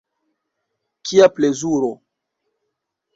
Kia 1.05 1.27
plezuro! 1.35 1.91